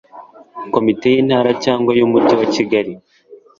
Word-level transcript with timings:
komite 0.73 1.05
y 1.13 1.17
intara 1.21 1.51
cyangwa 1.63 1.91
y 1.99 2.03
umujyi 2.07 2.33
wa 2.39 2.47
kigali 2.53 2.93